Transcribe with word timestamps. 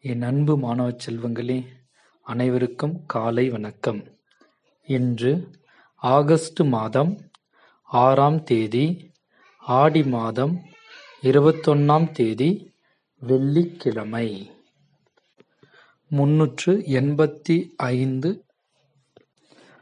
என் 0.00 0.22
அன்பு 0.22 0.58
மாணவ 0.58 0.90
செல்வங்களே 0.90 1.66
அனைவருக்கும் 2.22 3.06
காலை 3.06 3.48
வணக்கம். 3.48 4.18
இன்று 4.86 5.50
ஆகஸ்ட் 5.94 6.62
மாதம் 6.62 7.30
ஆறாம் 7.82 8.42
தேதி 8.42 9.10
ஆடி 9.58 10.04
மாதம் 10.04 10.60
இருபத்தொன்னாம் 11.22 12.10
தேதி 12.10 12.72
வெள்ளிக்கிழமை. 13.20 14.50
முன்னூற்று 16.08 16.74
எண்பத்தி 16.76 17.68
ஐந்து 17.76 18.44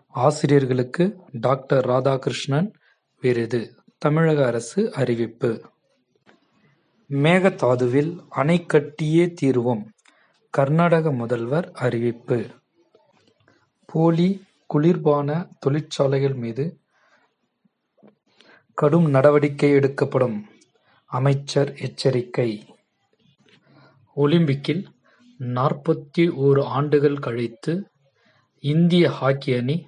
ஆசிரியர்களுக்கு 0.08 1.16
டாக்டர் 1.32 1.86
ராதாகிருஷ்ணன் 1.86 2.72
விருது 3.20 3.74
தமிழக 3.98 4.46
அரசு 4.46 4.92
அறிவிப்பு. 4.92 5.70
மேகதாதுவில் 7.10 8.18
அணை 8.28 8.66
கட்டியே 8.66 9.34
தீருவோம். 9.42 9.84
கர்நாடக 10.56 11.12
முதல்வர் 11.12 11.72
அறிவிப்பு. 11.72 12.46
போலி 13.86 14.44
குளிர்பான 14.74 15.48
தொழிற்சாலைகள் 15.58 16.34
மீது 16.34 16.80
கடும் 18.74 19.10
நடவடிக்கை 19.10 19.70
எடுக்கப்படும். 19.70 20.46
அமைச்சர் 21.06 21.74
எச்சரிக்கை. 21.74 22.74
ஒலிம்பிக்கில் 24.16 24.84
நாற்பத்தி 25.38 26.18
ஓரு 26.18 26.62
ஆண்டுகள் 26.62 27.18
கழித்து 27.18 27.90
இந்திய 28.58 29.10
ஹாக்கி 29.10 29.54
அணி 29.54 29.86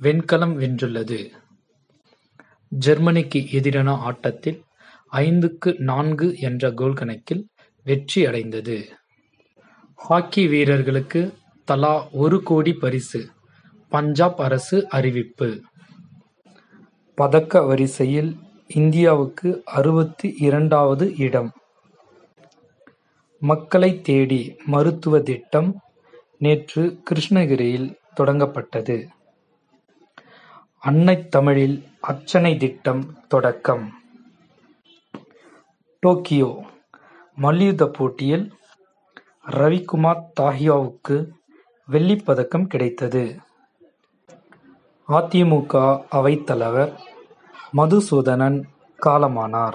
வெண்கலம் 0.00 0.60
வென்றுள்ளது. 0.60 1.30
ஜெர்மனிக்கு 2.68 3.50
எதிரான 3.50 3.92
ஆட்டத்தில் 3.92 4.64
ஐந்துக்கு 5.12 5.78
நான்கு 5.78 6.38
என்ற 6.38 6.72
கோல் 6.72 6.94
கணக்கில் 6.94 7.48
வெற்றி 7.84 8.26
அடைந்தது. 8.26 8.94
ஹாக்கி 10.02 10.48
வீரர்களுக்கு 10.48 11.34
தலா 11.64 12.08
ஒரு 12.12 12.42
கோடி 12.42 12.72
பரிசு. 12.72 13.30
பஞ்சாப் 13.88 14.40
அரசு 14.40 14.88
அறிவிப்பு. 14.88 15.62
பதக்க 17.14 17.62
வரிசையில் 17.62 18.36
இந்தியாவுக்கு 18.68 19.62
அறுபத்தி 19.64 20.34
இரண்டாவது 20.38 21.16
இடம். 21.16 21.52
மக்களை 23.40 24.00
தேடி 24.00 24.56
மருத்துவ 24.64 25.20
திட்டம் 25.20 25.80
நேற்று 26.38 27.02
கிருஷ்ணகிரியில் 27.10 27.94
தொடங்கப்பட்டது. 28.20 29.06
அன்னை 30.78 31.28
தமிழில் 31.28 31.84
அர்ச்சனை 32.00 32.56
திட்டம் 32.56 33.24
தொடக்கம். 33.28 34.02
டோக்கியோ 36.00 36.64
மல்யுத்த 37.34 37.86
போட்டியில் 37.86 38.52
ரவிக்குமார் 39.48 40.22
தாஹியாவுக்கு 40.40 41.28
வெள்ளிப் 41.86 42.26
பதக்கம் 42.26 42.66
கிடைத்தது. 42.66 43.36
அதிமுக 45.08 46.04
அவைத்தலைவர் 46.12 46.92
மதுசூதனன் 47.76 48.62
காலமானார். 49.02 49.72